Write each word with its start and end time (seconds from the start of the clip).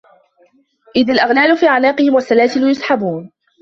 إِذِ 0.95 1.09
الأَغلالُ 1.11 1.57
في 1.57 1.67
أَعناقِهِم 1.67 2.13
وَالسَّلاسِلُ 2.15 2.69
يُسحَبونَ 2.69 3.31